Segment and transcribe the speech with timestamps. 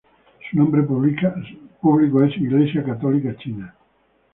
[0.49, 1.29] Su nombre público
[2.23, 3.75] es Iglesia Católica China.